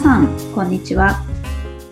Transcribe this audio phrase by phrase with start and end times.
[0.00, 1.22] さん、こんにちは。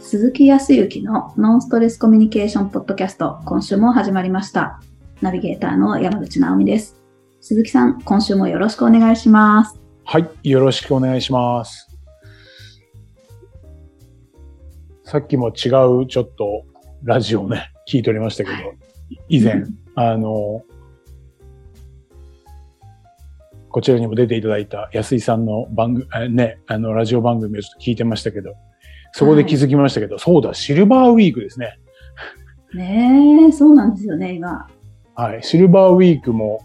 [0.00, 4.80] 鈴木康之のノンストレスコミュニケーションポッドキャスト、今週も始まりました。
[5.20, 7.02] ナビゲーターの山口直美です。
[7.42, 9.78] 鈴木さん、今週もよろしくお願いします。
[10.04, 11.86] はい、よろしくお願いします。
[15.04, 16.64] さっきも違うちょっと
[17.02, 18.56] ラジオをね、聞いておりましたけど、
[19.28, 19.64] 以前、
[19.96, 20.62] あの、
[23.70, 28.54] こちらにも出ていただいた安井さんの番組、えね、あの、ラジオ番組をちょっと聞いてましたけど、
[29.12, 31.78] そこで気づきましたけど、そうだ、シルバーウィークですね。
[32.74, 34.66] ねえ、そうなんですよね、今。
[35.14, 36.60] はい、シルバーウィークも、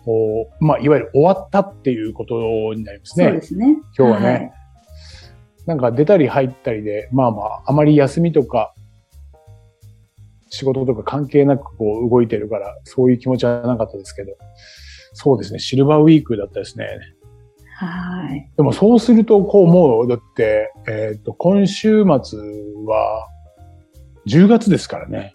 [0.60, 3.26] まあ、いわゆる終わったっていうことになりますね。
[3.26, 3.78] そうですね。
[3.98, 4.54] 今日はね、
[5.66, 8.74] なんか出たり入ったりで、まあまあ、あまり休みとか、
[10.50, 14.34] 仕事とか関係なくこう動いてるから、そういう気持ちはなかったですけど、
[15.14, 16.86] そうですね、シルバーウィークだったですね。
[16.86, 18.28] はい。
[18.30, 18.52] はい。
[18.56, 22.40] でもそうすると、こうもう、だって、えっ、と、今週末
[22.86, 23.28] は、
[24.28, 25.34] 10月ですからね。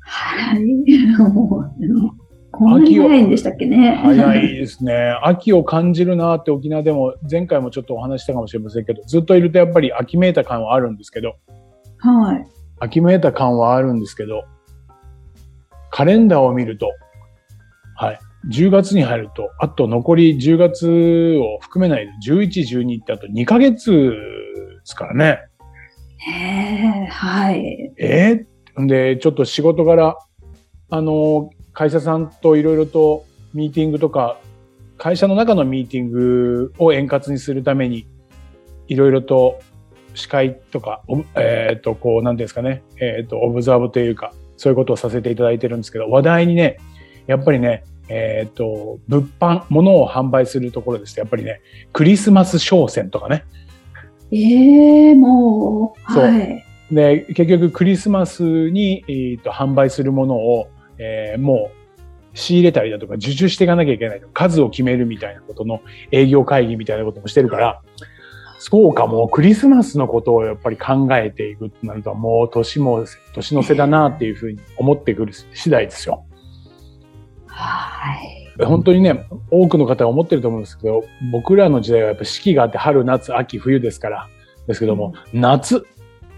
[0.00, 1.06] はい。
[1.18, 3.98] もうこんなに早いんでしたっけね。
[4.02, 5.16] 早いですね。
[5.22, 11.36] 秋を感じるなって沖縄でも、前回もちょっとお話したかもしれませんけど、ずっといるとやっぱり秋めいた感はあるんですけど、
[11.98, 12.46] はい。
[12.78, 14.44] 秋めいた感はあるんですけど、
[15.90, 16.90] カレンダーを見ると、
[17.96, 18.18] はい。
[18.48, 24.16] 10月に入ると、あと残り10月を含めないで11、12ってあと2ヶ月で
[24.84, 25.40] すからね。
[26.18, 27.92] へえ、はい。
[27.98, 30.16] えー、で、ちょっと仕事柄、
[30.90, 34.38] あの、会社さんといろいろとミーティングとか、
[34.98, 38.06] 会社の中のミーティングを円滑にするために、
[38.88, 39.60] いろいろと
[40.14, 46.78] 司会とか、おえっ、と、こう、なんですかね、えっ、と、オブザーブというか、そういうことをさせていただいてるんですけど、話題にね、
[47.26, 51.60] やっぱりね、えっ、と、物販、物を販売するところですと、やっぱりね、
[51.92, 53.44] クリスマス商戦とかね、
[54.32, 56.64] ええもう、そうはい。
[56.90, 60.68] で、結局クリスマスに、えーと販売するものを、
[60.98, 61.82] えーもう
[62.34, 67.82] 仕入れたりだとか受注していかなきゃいけない数を決めるみたいなことの営業会議みたいなこともしてるから、
[68.58, 73.04] そうか、もうクリスマスのことをやっぱり考えていくってなると、もう年も
[73.34, 76.24] 年の瀬だなっていうふうに思ってくる次第ですよ。
[77.52, 78.64] はい。
[78.64, 84.28] 本当にね、多くの方が思ってると思うんですけど、僕らの時代はやっぱ四季があって春、夏、秋、冬ですから、
[84.66, 85.84] ですけども、夏、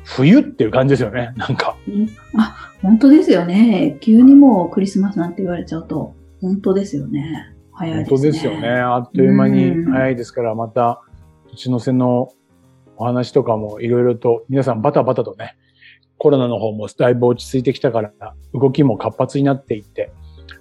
[0.05, 1.77] 冬っていう感じですよね、なんか。
[1.89, 2.09] うん
[2.39, 3.97] あ、本当ですよね。
[4.01, 7.55] 急にもうクリスマスなんて言われちゃうと、本当ですよね。
[7.73, 8.33] 早い本ですね。
[8.33, 8.69] 当ですよね。
[8.81, 11.01] あっという間にうん早いですから、また、
[11.51, 12.29] 年の瀬の
[12.97, 15.57] お話とかもいろいろと、皆さんバタバタとね、
[16.19, 18.13] コロナの方もだいぶ落ち着いてきたから、
[18.53, 20.13] 動きも活発になっていって、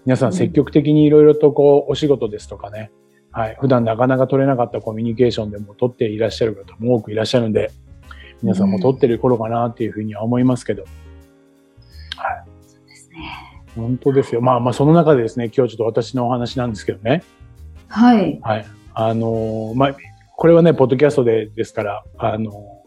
[0.06, 2.92] 皆さん積極的にいろいろとこう、お仕事ですとかね、
[3.32, 7.72] はい、普段なかなか取れなかったコミュニケーションでも取っていらっしゃる方も多くいらっしゃるんで、
[8.42, 10.84] 皆さんも取ってる頃かなっていうふうには思いますけど、
[12.88, 13.64] ですね。
[13.76, 14.42] 本当ですよ。
[14.42, 17.24] まあまあ、その中でですね、今日ちょっと私のお話なんですけどね、
[17.88, 18.40] はい。
[18.44, 18.66] はい。
[18.94, 19.96] あのーまあ、
[20.36, 22.84] これはね、ポッドキャストでですから、あのー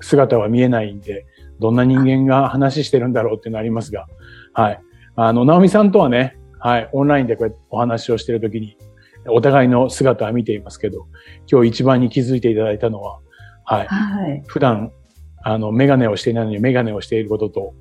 [0.00, 1.24] 姿は見えないんで、
[1.60, 4.06] どんな人間が話してるんだろうってなりますが、
[4.52, 4.80] はい。
[5.16, 8.76] あの、直美さんとはね、はい、オンラインでこうやってお話をしているときに、
[9.28, 11.06] お互いの姿は見ていますけど、
[11.50, 13.20] 今日一番に気づいていただいたのは、
[13.64, 13.86] はい。
[13.86, 14.42] はい。
[14.46, 14.92] 普段、
[15.42, 17.74] あの、メガネをしていないのにメガネをしていることと、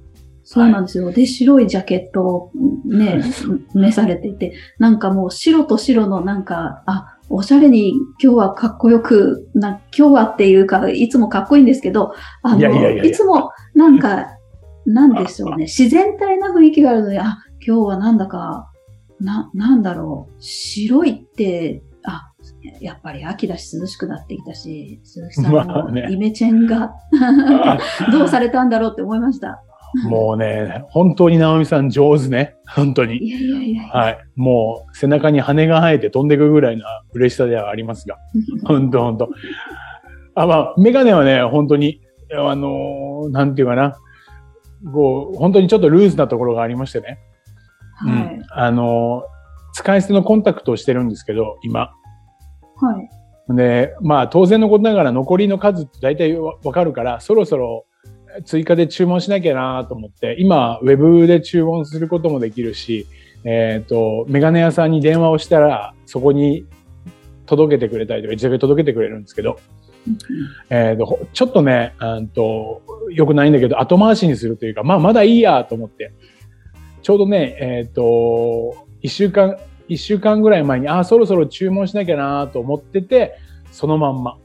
[0.45, 1.11] そうなんですよ。
[1.11, 2.51] で、白いジャケットを
[2.85, 3.23] ね、
[3.73, 14.27] 召されていて、なんかもう白と白のなんか、あ、おしゃれに今日はかっこよく、な、今日はっていうか、いつもかっこいいんですけど、あの、いつもなんか、
[14.85, 18.69] なんでしょうね、自然体な雰囲気があるのに、あ、今日はなんだか、
[19.19, 22.31] な、なんだろう、白いって、あ、
[22.81, 26.93] やっぱり秋だし涼しくなってきたし、鈴木さん まあのねイメチェンが
[28.11, 29.61] どうされたんだろうって思いました？
[30.09, 32.55] もうね、本当に直美さん上手ね。
[32.75, 33.23] 本当に。
[33.23, 33.83] いやいやいや。
[33.89, 34.17] はい。
[34.35, 38.17] もう背中に羽が生えて飛んでいくぐらいの嬉しさではありますが。
[38.65, 39.29] 本当本当。
[40.33, 42.01] あ、まあ、メガネはね、本当に、
[42.35, 43.95] あのーなんていうかな。
[44.91, 47.19] こう、本当にちょっとルーズなところがありましてね。
[47.95, 48.35] はい。
[48.35, 48.43] うん。
[48.51, 49.33] あのー
[49.73, 51.91] 使い捨てのコンタクトをしてるんですけど、今。
[52.75, 53.01] は
[53.49, 53.55] い。
[53.55, 57.85] で、まあ当然のことながら残りの数って大体わわかるから、そろそろ
[58.45, 63.07] 追加で注文しなきゃなと思って、今、ウェブで注文することもできるし、
[63.43, 66.65] えっ、と、メガネ屋さんに電話をしたら、そこに
[67.45, 69.59] 届けてくれたりとか、自宅で届けてくれるんですけど、
[70.69, 72.81] えーとほちょっとね、うんと、
[73.15, 76.13] 良くないんだけど、後回しにするというか、まあ、まだいいやと思って、
[77.01, 79.57] ちょうどね、えっ、と、一週間、
[79.87, 83.35] 一週間ぐらい前に、あ、そろそろ注文しなきゃなと思ってて、
[83.71, 84.37] そのまんま。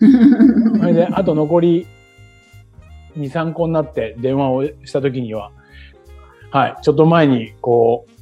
[0.80, 1.86] それで、あと残り
[3.16, 5.52] 2、3個になって電話をした時には、
[6.50, 8.16] はい、ちょっと前に、こう、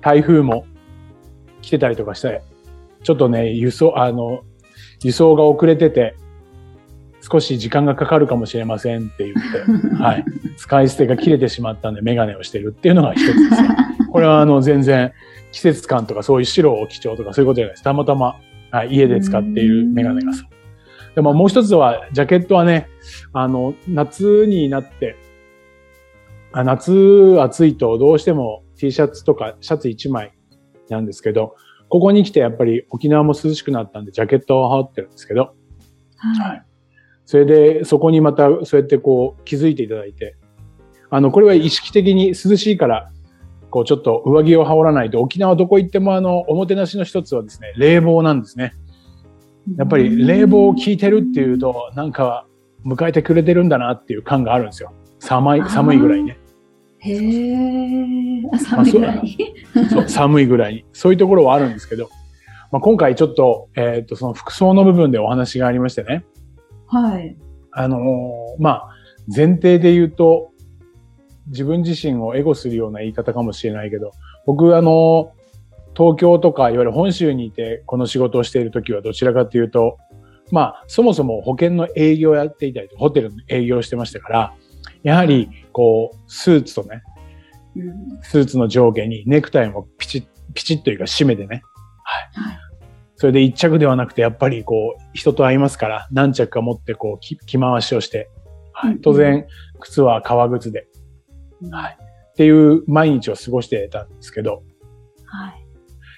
[0.00, 0.64] 台風も
[1.62, 2.42] 来てたりとかして、
[3.02, 4.40] ちょっとね、輸送、あの、
[5.02, 6.14] 輸送が遅れてて、
[7.20, 10.24] 少し時間がかかるかもしれませんって言って、 はい。
[10.56, 13.68] 使い捨てが切れてしまったんでメガネをしてるっていうのが一つですね。
[14.10, 15.12] これはあの全然
[15.52, 17.82] 季節感とかそういう白を基調とかそういうことじゃないです。
[17.82, 18.36] たまたま、
[18.70, 20.48] はい、家で使っているメガネがそう。
[21.14, 22.88] でももう一つは、ジャケットはね、
[23.32, 25.16] あの、夏になって、
[26.52, 30.32] あ夏暑いとどうしても T シャツとかシャツ1枚
[30.88, 31.54] なんですけど、
[31.88, 35.54] ここに来てやっぱり沖縄も涼しくなったんでジャケットを羽織ってるんですけど、
[36.38, 36.64] はい。
[37.30, 40.34] それでそこにまたそうやってこう気づいていただいて、
[41.10, 43.08] あの、これは意識的に涼しいから
[43.70, 48.72] こうちょっと上着を羽織らないと沖縄どこ行ってもあのおもてなしの一つはですね冷房なんですね。
[49.76, 52.48] やっぱり冷房を効いてるっていうとなんか
[52.84, 54.92] 迎えてくれてるんだなっていう感があるんですよ。
[55.20, 56.36] 寒い寒いぐらいね。
[56.98, 59.38] へえ寒いぐらい、
[59.72, 60.74] まあ、そう寒いぐらい。
[60.74, 62.10] にそういうところはあるんですけど、
[62.72, 66.24] まあ、今回ちょっと,、えー、とその服装の部分でお話がありましてね
[66.90, 67.36] はい
[67.72, 68.90] あのー、まあ
[69.34, 70.50] 前提で言うと
[71.50, 74.12] 自分自身をエゴするような言い方かもしれないけど、
[74.46, 75.32] 僕あの、
[75.96, 79.98] 東京とかいわゆる本州にいてこの仕事をしている時はどちらかというと、
[80.52, 84.54] まあそもそも保険の営業をやっていたり、ホテルの営業をしてましたから、
[85.02, 87.02] やはりこうスーツとね、
[88.22, 91.62] スーツの上下にネクタイもピチッ、ピチッというか締めてね。
[92.34, 92.50] はい。
[92.50, 92.58] はい、
[93.20, 98.30] それで一着ではなくて、やっぱりこう人と会いますから、何着か持ってこう着回しをして、
[98.72, 98.98] はい。
[99.02, 99.46] 当然、
[99.78, 100.86] 靴は革靴で、
[101.70, 101.98] はい。
[102.00, 104.62] っていう毎日を過ごしてたんですけど、
[105.26, 105.66] はい。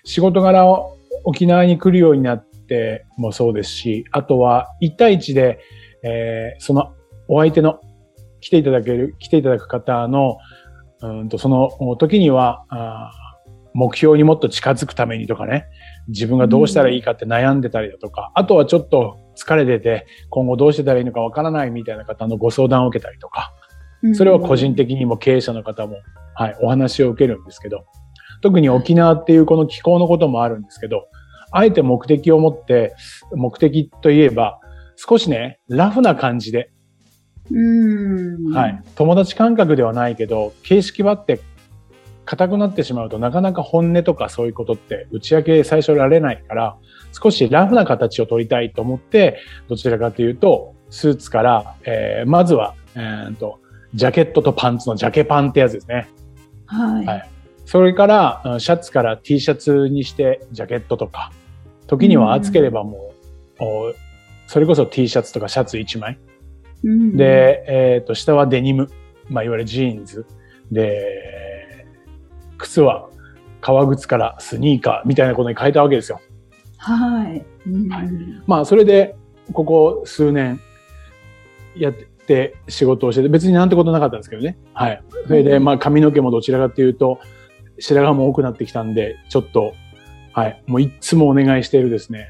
[0.05, 5.59] 仕事柄を沖縄に来るようになってもそうですし、あとは1対1で、
[6.05, 6.95] えー、その
[7.27, 7.81] お相手の
[8.41, 10.39] 来ていただける、来ていただく方の、
[11.01, 13.11] うんとその時にはあ、
[13.75, 15.67] 目標にもっと近づくためにとかね、
[16.09, 23.53] 自分がどうしたらいいかって悩んでたりだとか、うん、あとはちょっと疲れてて、今後どうしてたらいいのかわからないみたいな方のご相談を受けたりとか、
[24.15, 25.97] それは個人的にも経営者の方も、
[26.35, 27.85] はい、お話を受けるんですけど、
[28.43, 31.07] 特に沖縄っていうこの気候のこともあるんですけど、
[31.53, 32.95] あえて目的を持って、
[33.35, 34.59] 目的といえば、
[34.97, 36.73] 少しね、ラフな感じで、
[38.53, 41.41] はい、友達感覚ではないけど、形式ばって
[42.33, 46.77] 硬くなってしまうとなかなか本音とかそういうことって打ち明け最初られないから、
[47.13, 49.39] 少しラフな形を取りたいと思って、
[49.69, 53.59] どちらかというと、スーツから、えー、まずは、えーと
[53.95, 56.09] ジャケットとパンツのジャケパンってやつですね。
[56.67, 57.05] はい。
[57.05, 57.29] はい、
[57.67, 61.31] それから、シャツから T シャツにしてジャケットとか、
[61.87, 63.13] 時には暑ければも
[63.61, 63.95] う、う
[64.47, 66.19] それこそ T シャツとかシャツ1枚。
[66.85, 68.89] うん、で、えっ、ー、と、下はデニム。
[69.29, 70.27] まあ、いわゆるジーンズ。
[70.71, 71.52] で、
[72.63, 73.09] 靴は
[73.61, 76.21] 革靴からスニーカーみたいなことに変えたわけですよ。
[76.79, 77.45] はい。
[77.69, 78.09] うん、はい、
[78.47, 79.15] まあ、それで、
[79.53, 80.61] ここ数年
[81.77, 84.57] やって、で仕事をしてて、別になんてことなかったんですけどね。
[84.75, 85.03] はい。
[85.27, 87.19] それで、まあ髪の毛もどちらかっていうと、
[87.81, 89.75] 白髪も多くなってきたんで、ちょっと、
[90.33, 90.63] はい。
[90.67, 92.29] もういつもお願いしているですね、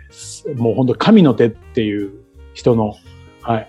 [0.57, 2.13] もう本当神の手っていう
[2.55, 2.95] 人の、
[3.43, 3.69] はい。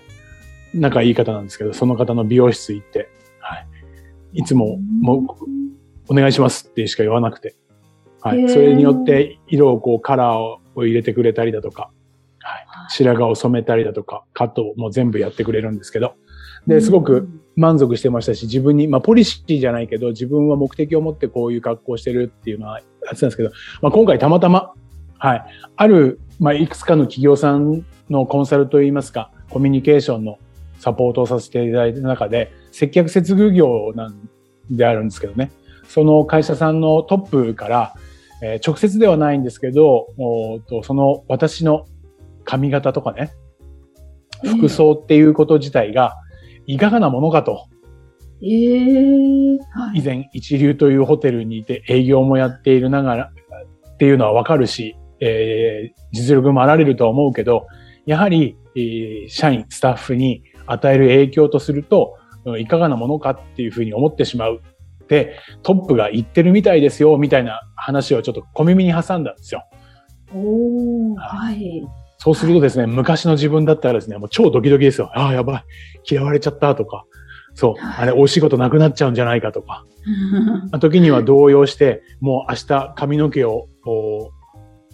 [0.74, 3.66] 仲いい方なんですけど、その方の美容室行って、はい。
[4.32, 5.63] いつも、もう、
[6.08, 7.54] お願いしますってしか言わなくて、
[8.20, 8.48] はい。
[8.48, 11.90] それによって色をこうカラーを入れてくれたりだとか、
[12.40, 12.66] はい。
[12.90, 16.14] 白髪を染めたりだとか、カットも全部やってくれるんですけど、
[16.66, 23.50] で、すごく満足してましたし、自分に、まあ、ポリシーじゃないけど、自分は目的を持ってこういう格好をしてるっていうのはやってたんですけど、
[23.82, 24.72] まあ、今回たまたま、
[25.18, 25.44] はい、
[25.76, 30.38] ある、まあ、いくつかの企業さんのコンサルといいますか、コミュニケーションの
[30.78, 34.28] サポートをさせていただいた中で、接客接遇業なん
[34.70, 35.50] であるんですけどね、
[35.88, 37.94] その会社さんのトップから、
[38.42, 41.86] えー、直接ではないんですけど、おとその私の
[42.44, 43.32] 髪型とかね、
[44.44, 46.14] 服装っていうこと自体が、
[46.66, 47.66] いかがなものかと。
[48.42, 53.32] えーはい、以前一流というホテルにいて営業もやっているながら
[53.94, 57.66] っていうのはわかるし、えー、実力もあられるとは思うけど、
[58.06, 62.18] やはり、えー、社員、スタッフに与える影響とすると、
[62.58, 64.60] いかがなものかっていうふうに思ってしまう。
[65.08, 69.64] で、トップが言ってるみたいですよ、みたいな話をちょっと小耳に挟んだんですよ。
[70.34, 71.86] おはい。
[72.18, 75.10] そうするとですね、昔の自分だったらですね、もう超ドキドキですよ。
[75.14, 75.64] ああ、やばい。
[76.10, 77.04] 嫌われちゃったとか。
[77.54, 77.74] そう。
[77.80, 79.84] あれ、お仕事なくなっちゃうんじゃないかとか。
[80.80, 83.68] 時には動揺して、もう明日髪の毛を、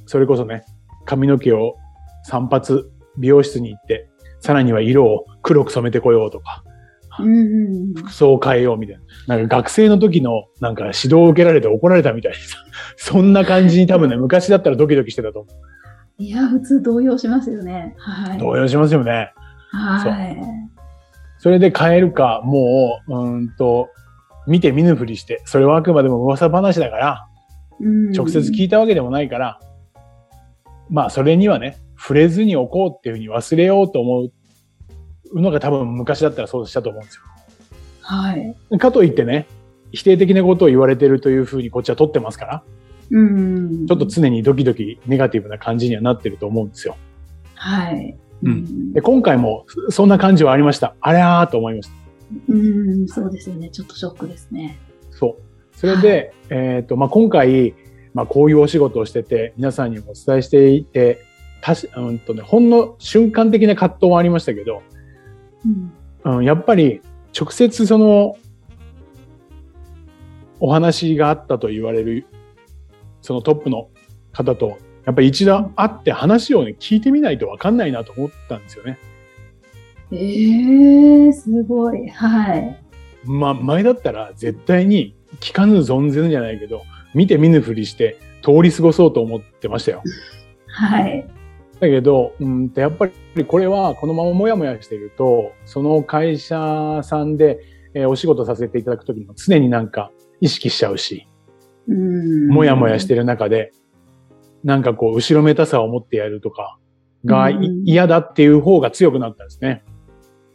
[0.06, 0.64] それこそね、
[1.06, 1.76] 髪の毛を
[2.24, 2.82] 散髪
[3.18, 4.08] 美容室に行って、
[4.40, 6.64] さらには色を黒く染めてこようとか、
[7.10, 9.36] 服装を変えようみたいな。
[9.36, 12.58] なんか学生の時のなんか指導を受けられて怒られたみたいでさ、
[12.96, 15.50] そんな感じに多分ね、昔だったらドキドキしてたと思
[16.18, 17.94] いや、普通動揺しますよね。
[17.98, 18.36] はう。
[18.36, 18.38] い。
[18.38, 19.32] 動揺しますよね。
[19.72, 20.36] はい。
[21.38, 23.88] それで変えるか、もう、うーんと、
[24.46, 27.26] 見て見ぬふりして、それはあくまでも噂話だから、
[27.80, 29.58] うん直接聞いたわけでもないから、
[30.90, 34.32] まあそれにはね、触れずにおこうっていうふうに忘れようと思う
[35.34, 37.20] のが多分昔だったらそうしたと思うんです
[38.02, 38.56] はい。
[38.70, 38.78] よ。
[38.78, 39.46] かといってね、
[39.92, 42.62] 否定的なことを言われてるというふうにこっちは取ってますから、
[43.10, 43.86] うん。
[43.86, 46.96] ちょっと常にドキドキネガティブな感じにはなってると思うんですよ。
[47.54, 48.16] はい。
[48.42, 50.94] うんで今回もそんな感じはありました。
[51.00, 51.94] あれゃーと思いました。
[52.48, 53.70] うん、そうですよね。
[53.70, 54.78] ちょっとショックですね。
[55.10, 55.76] そう。
[55.76, 57.74] それで、えっ、と、まあ、今回、
[58.14, 61.24] まあ、こういうお仕事をしてて、皆さんにもお伝えしていて、
[61.62, 64.82] たし、うんとね、ほんの瞬間的な葛藤はありましたけど、
[65.64, 66.36] うん。
[66.36, 67.00] うん、やっぱり
[67.38, 68.36] 直接その、
[70.62, 72.26] お話があったと言われる、
[73.22, 73.88] そのトップの
[74.32, 78.98] 方と、やっぱり一度会って話をね、聞いてみないとわかんないなと思ったんですよね。
[80.12, 82.08] ええー、すごい。
[82.08, 82.82] はい。
[83.24, 86.82] まあ、前だったら絶対に聞かぬ存ぜぬじゃないけど、
[87.14, 90.02] 見て見ぬふりして通り過ごそうと思ってましたよ。
[90.66, 91.26] はい。
[91.80, 97.60] だけど、うんと、やっぱりこれはこのままもやもやしていると、その会社さんで、
[97.94, 101.26] えーお仕事させていただくときも常になんか意識しちゃうし、
[101.88, 102.48] うん。
[102.48, 103.72] もやもやしてる中で、
[104.62, 106.78] なんかこう、後ろめたさを持ってやるとか
[107.24, 107.50] が
[107.84, 109.82] 嫌だっていう方が強くなったんですね。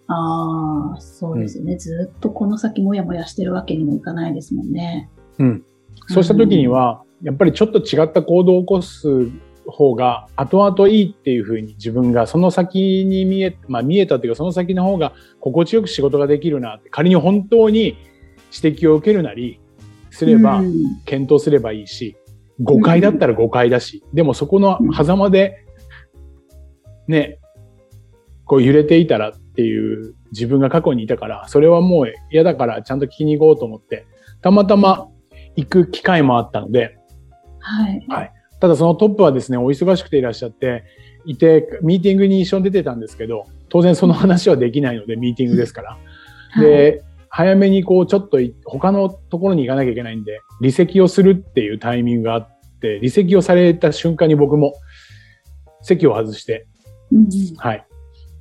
[0.08, 5.10] ああ、そうですよね、ずっとこの先もやもやしてるわけにもいかないですもんね。
[5.39, 5.65] うん。
[6.08, 9.08] そうした時には、やっぱりちょっと違った行動を起こす
[9.67, 17.98] 方が後々いいっていうふうに自分がその先に見え、まあ見えたというかその先の方が心地よく仕事ができるなって仮に本当に
[18.51, 19.60] 指摘を受けるなり
[20.12, 21.01] すればうん。
[21.05, 22.15] 検討すればいいし、
[22.62, 25.65] 誤解だったら誤解だし、でもそこの狭間で
[27.07, 27.39] ね、
[28.45, 34.05] こう揺れていたらっていう自分が過去にいたから、それはもう嫌だからちゃんと聞きに行こうと思って、
[34.41, 35.07] たまたま
[35.55, 36.98] 行く機会もあったので、
[37.60, 38.05] はい。
[38.07, 38.31] はい
[38.65, 40.86] ただそのトップはですね、お忙しくていらっしゃって、
[41.24, 45.91] いて、ミーティングに一緒に出てたんですけど、当然その話はできないので、ミーティングですから。
[46.50, 54.74] はい、で、早めにこう、ちょっとい他のところに行かなきゃいけないんで、離席をするっていうタイミングがあって、離席をされた瞬間に僕も
[55.84, 56.65] 席を外して、
[57.12, 57.86] うんはい。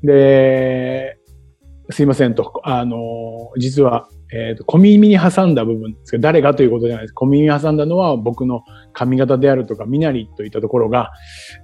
[0.02, 1.18] で、
[1.90, 7.14] すいませんと、あの、実は、えっ、と、小耳に挟んだ部分ですけど、誰がということじゃないです。
[7.14, 11.12] 小耳に挟んだのは僕の髪型であるとか、身なりといったところが、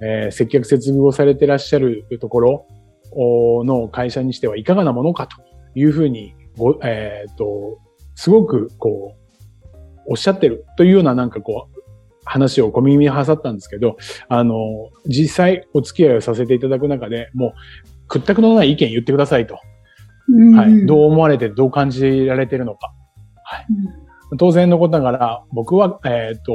[0.00, 2.66] えー接客接遇をされてらっしゃるところ
[3.64, 5.36] の会社にしてはいかがなものかと
[5.74, 7.78] いうふうに、ごえっ、と、
[8.14, 9.70] すごくこう、
[10.06, 11.80] おっしゃってるというようななんかこう、
[12.24, 13.96] 話を小耳に挟ったんですけど、
[14.28, 14.54] あの、
[15.06, 17.52] 実際お付き合いをさせていただく中で、もう、
[18.06, 19.58] 屈託のない意見言ってくださいと。
[20.32, 20.86] うんはい。
[20.86, 22.92] どう思われて、どう感じられてるのか。
[24.38, 26.52] 当然のことながら、僕は、えっ、と、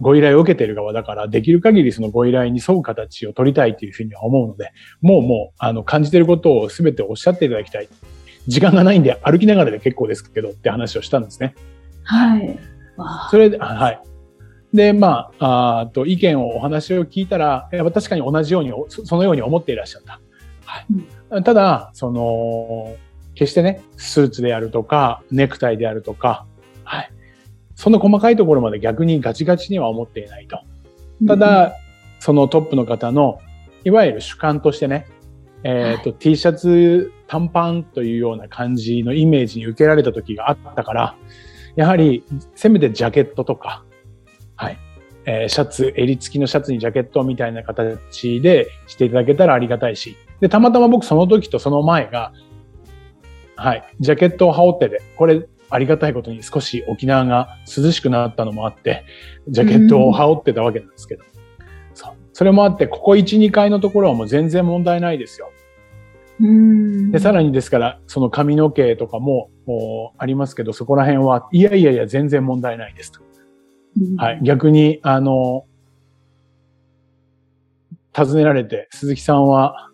[0.00, 4.70] ご依頼を受けている側だから、できる限りそのご依頼に沿う形を取りたいというふうには思うので、
[5.00, 7.88] もうもう、あの、感じていることを全ておっしゃっていただきたい。
[8.46, 11.54] 時間がないんで歩きながらで結構ですけどって話をしたんですね。
[12.04, 12.58] はい。
[13.30, 14.00] それで、はい。
[14.72, 20.20] で、まあ、あーと意見をお話を聞いたら、やっぱ確かに同じように、そそのように思っていらっしゃった。
[20.64, 21.42] はい。
[21.42, 22.96] ただ、その、
[23.38, 26.44] 決してね、スーツであるとか、ネクタイであるとか、
[26.82, 27.10] はい。
[27.76, 30.60] その細かいところまで逆にガチガチには思っていないと。
[31.26, 31.76] ただ、
[32.18, 33.38] そのトップの方の、
[33.84, 35.06] いわゆる主観としてね、
[35.62, 41.16] えっ、と、T シャツ短パンというような感じのイメージに受けられた時があったから、
[41.76, 42.24] やはり、
[42.56, 43.84] せめてジャケットとか、
[44.56, 44.78] はい。
[45.26, 50.16] えーシャツ、襟付きのシャツにジャケットみたいな形でしていただけたらありがたいし。
[50.40, 52.32] で、たまたま僕その時とその前が、
[53.58, 53.84] はい。
[53.98, 59.04] ジャケットを羽織ってて、これありがたいことに少し沖縄が涼しくなったのもあって、
[59.48, 61.24] ジャケットを羽織ってたわけなんですけど。
[61.92, 62.12] そう。
[62.32, 65.50] それもあって、ここ1、2階のところはもう全然問題ないですよ。
[66.40, 67.10] うん。
[67.10, 73.20] で、さらにですから、その髪の毛とかももうありますけど、そこら辺は、いやいやいや、全然問題ないですと。
[74.00, 74.40] うんはい。。
[74.42, 75.64] 逆に、あの、
[78.12, 79.90] 尋ねられて、鈴木さんは、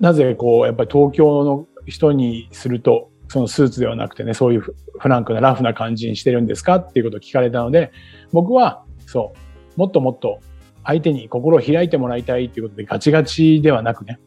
[0.00, 7.92] なぜこう、やっぱり東京の人にすると、そのスーツではなくてね、そういうフフランクなラフな感じにしてるんですかっていうことを聞かれたので、
[8.32, 9.32] 僕は、そ
[9.76, 10.40] う、もっともっと、
[10.84, 14.18] 相手に心を開いてもらいたいっていうことでガチガチではなくね、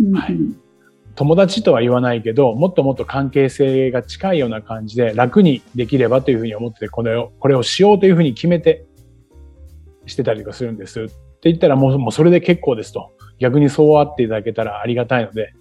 [0.00, 0.36] うんはい
[1.18, 8.86] 友達とは言わないけど、もっともっと関係性が近いような感じで楽にできればというふうに思ってて、これを、これをしようというふうに決めて
[10.06, 11.00] してたりとかするんです。
[11.00, 13.10] って言ったらもうもうそれで結構ですと。
[13.40, 15.54] 逆にそうあっていただけたらありがたいので、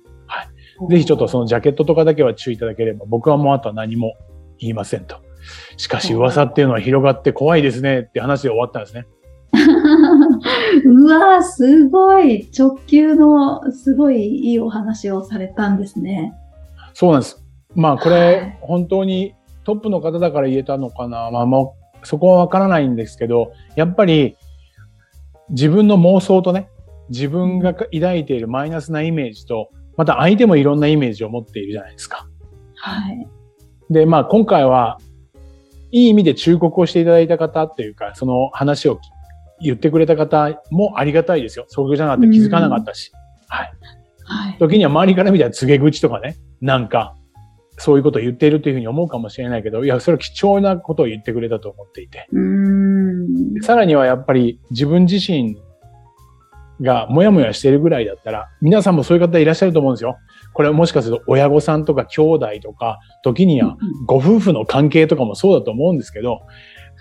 [0.89, 4.13] ぜひちょっとそのジャケットとかだけは注意いただければ、僕はもうあとは何も
[4.59, 5.21] 言いませんと。
[5.77, 9.07] しかし噂っていうのは広がって怖いですねって話で終わったんですね。
[10.85, 16.33] うわーすごい直球のすごいいいお話をされたんですね。
[16.93, 17.43] そうなんです。
[17.75, 21.31] まあこはいれ本当にトップの方だから言えたのかな。
[21.31, 24.35] まあもうそこはわからないんですけど、やっぱり
[25.49, 26.69] 自分の妄想とね、
[27.09, 32.27] 自分が抱いているマイナスなイメージと、また相手もいろんなイメージを持っているじゃないですか。
[32.75, 33.27] はい。
[33.89, 34.99] で、まあ今回は、
[35.91, 38.99] いい意味で忠告をしていただいた方っていうか、その話を
[39.61, 41.65] 言ってくれた方もありがたいですよ。
[41.67, 43.11] そうじゃなかったら気づかなかったし。
[43.47, 43.71] はい。
[44.23, 44.57] はい。
[44.59, 47.15] 時には周りから見たら告げ口とかね、なんか、
[47.79, 52.27] そういうことを言っているというふうに思うかもしれないけど、いや、それは貴重なことを言ってくれたと思っていて。
[52.31, 53.61] うーん。
[53.61, 55.57] さらにはやっぱり自分自身
[56.81, 60.17] がモヤモヤしているぐらいだったら、皆さんもそういう方いらっしゃると思うんですよ。
[60.53, 66.41] これはもしかすると親御さんとか兄弟とか、時にはご夫婦の関係とかもそうだと思うんですけど、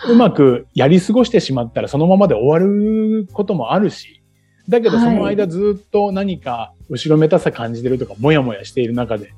[0.08, 4.22] うまくやり過ごしてしまったらそのままで終わることもあるし、
[4.68, 9.32] だけどその間ずっと何か後ろめたさ感じてるとか、もやもやしている中で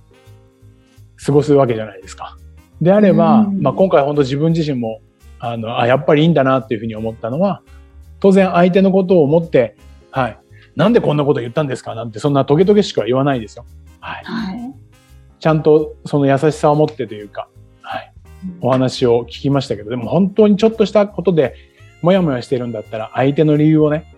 [1.24, 2.36] 過ごすわけじゃないですか。
[2.80, 5.00] であれば、うんまあ今回本当自分自身も、
[5.40, 7.62] あの、あ、やっぱりいいんだなっていうふうに思ったのは、
[8.20, 9.76] 当然相手のことを思って、
[10.10, 10.38] はい。
[10.76, 11.94] なんでこんなこと言ったんですか？
[11.94, 13.66] なんてそんなトゲトゲしくは言わないですよ。
[14.00, 14.24] はい。
[14.24, 14.74] はい。
[15.40, 17.48] ちゃんとその優しさを持ってというか、
[17.82, 18.12] はい。
[18.60, 21.54] お話を聞きましたけど、でも本当にちょっとしたことで、
[22.02, 24.14] もやもやしてるんだったら、相手の理由をね、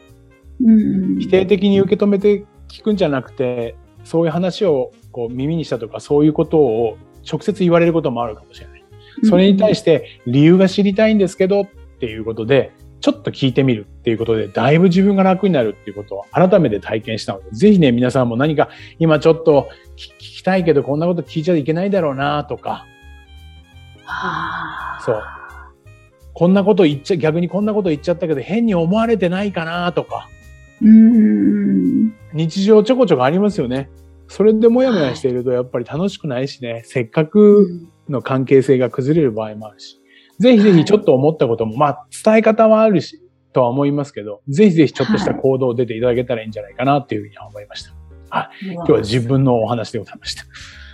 [0.62, 1.18] うん。
[1.18, 6.98] 否定的に受け止めて聞くんじゃなくて、そういう話をこう耳にしたとか、そういうことを
[7.30, 8.84] 直接言われることもあるかもしれない。
[9.24, 11.66] それに対して、理由が知りたいんですけどっ
[12.00, 22.86] ていうことで、ちょっと聞いてみるっていうことで、だいぶ自分が楽になるっていうことを改めて体験したので、ぜひね、皆さんも何か今ちょっと聞聞きたいけど、こんなこと聞いちゃいけないだろうなとか、
[25.04, 25.22] そう。
[26.32, 30.28] こんなこと言っちゃ、逆にこんなこと言っちゃったけど、変に思われてないかなとか、
[30.82, 32.14] うん。
[32.32, 33.90] 日常ちょこちょこありますよね。
[34.28, 37.68] それでもやもやしていると、やっぱり楽しくないしね、せっかく
[38.08, 39.99] の関係性が崩れる場合もあるし、
[40.40, 43.22] ぜひぜひちょっと思ったことも、まあ、伝え方はあるし、
[43.52, 47.92] とは思いますけど、ぜひぜひちょっとした行動を出ていただけたらいいんじゃないかなっていうふうには思いました。
[48.62, 50.44] 今日は自分のお話でございました。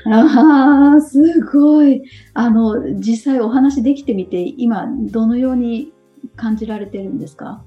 [0.09, 2.03] ああ、すごい。
[2.35, 5.93] あの、実際お話できてみて、今、どのように
[6.37, 7.63] 感じられてるんですか？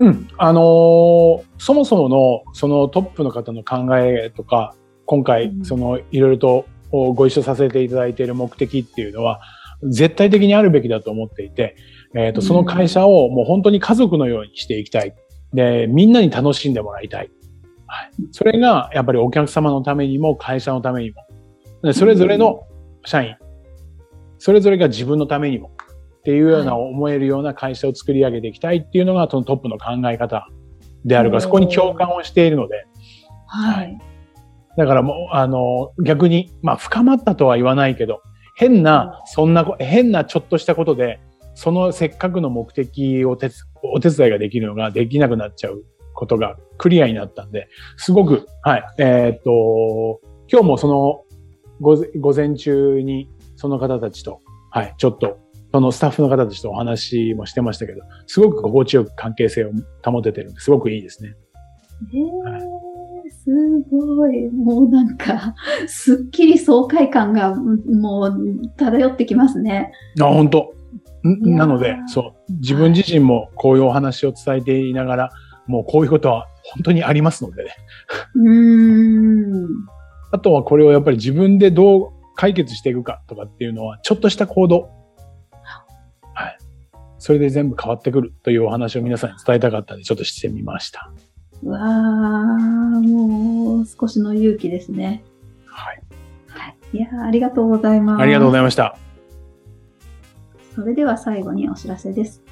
[0.00, 0.26] うん。
[0.38, 4.74] あのーそもそもの、そのトップの方の考えとか、
[5.06, 9.40] 今回う、んその、いろいろとおご一緒させていただいている目的っていうのは、
[9.88, 11.76] 絶対的にあるべきだと思っていて、
[12.14, 12.46] えっ、と、うん。
[12.46, 15.14] その会社をもう本当に家族のようにしていきたい。
[15.52, 17.30] で、みんなに楽しんでもらいたい。
[17.86, 18.10] はい。
[18.30, 21.26] それが、やっぱりお客様のためにも、会社のためにも、
[21.82, 22.62] でそれぞれの
[23.04, 23.36] 社員、
[24.38, 25.70] それぞれが自分のためにも、
[26.20, 30.48] っていうようなは思えるような会社を作り上げていきたいっていうのが、そのトップの考え方
[31.04, 32.86] であるから、おーそこに共感をしているので、
[33.46, 33.98] はい。
[34.76, 38.22] だからもう、あの、逆に、まあ、深まったとは言わないけど、
[38.54, 41.20] 変な、そんなこ、変なちょっとしたことで、
[41.54, 45.84] そのせっかくの目的をお手伝いができるのができなくなっちゃう
[46.14, 51.24] ことがクリアになったんで、すごく、はい、えーっと、今日もその、
[51.80, 55.38] 午前中にその方たちと、はい、ちょっと、
[55.72, 59.70] そのスタッフの方たちとお話もしてましたけど、すごく心地よく関係性を
[60.04, 61.34] 保ててるんで、すごくいいですね。
[62.12, 62.91] えー、
[63.44, 63.50] す
[63.90, 64.48] ごい。
[64.50, 65.54] もうなんか、
[65.86, 69.92] すっきり爽快感がもう漂ってきますね。
[70.20, 70.72] あ、本当
[71.24, 75.30] なので、そう、自分自身もこういうお話を伝えていながら、
[75.66, 77.70] もうこういうことは本当にありますのでね。
[78.34, 79.68] うーん。
[80.32, 84.90] あとはこれをやっぱり自分でどう解決していくかとかっていうのは、ちょっとした行動。
[86.34, 86.58] はい。
[87.18, 91.12] それで全部変わってくるというお話を皆さんに伝えたかったので、ちょっとしてみました。
[91.62, 91.86] うわあ、
[93.00, 95.24] もう少しの勇気ですね。
[95.66, 96.02] はい。
[96.48, 96.76] はい。
[96.92, 98.22] いやーありがとうございます。
[98.22, 98.96] ありがとうございいました。
[100.74, 102.42] それでは最後にお知らせです。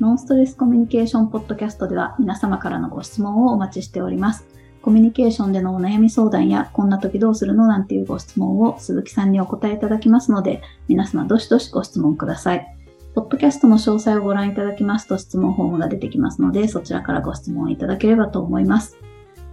[0.00, 4.46] ノンストレスコミュニケーションポッドキャストでは皆様からのご質問をお待ちしております。
[4.80, 12.77] コミュニケーションでのお悩み相談や、こんな時どうするのなんていうご質問を鈴木さんにお答えいただきますので、皆様どしどしご質問ください。
[13.18, 18.96] ポッドキャストの詳細をご覧いただきますと質問フォームが出てきますので、そちらからご質問いただければと思います。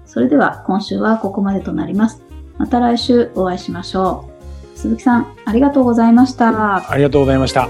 [0.05, 2.21] それでは今週はここまでとなります。
[2.59, 4.29] また来週お会いしましょ
[4.75, 4.77] う。
[4.77, 6.91] 鈴木さん、ありがとうございました。
[6.91, 7.67] ありがとうございました。